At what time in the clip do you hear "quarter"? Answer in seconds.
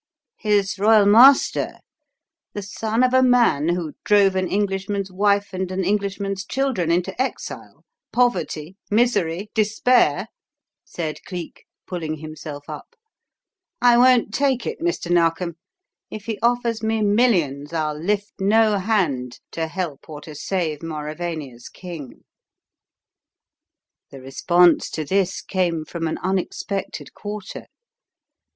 27.13-27.67